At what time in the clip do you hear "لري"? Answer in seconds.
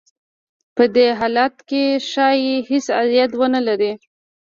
3.67-3.91